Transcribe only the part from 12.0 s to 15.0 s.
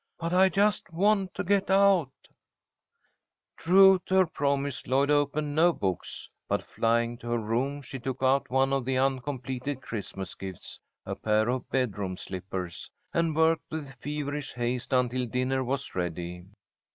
slippers, and worked with feverish haste